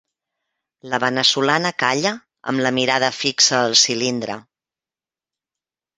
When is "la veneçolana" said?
0.93-1.71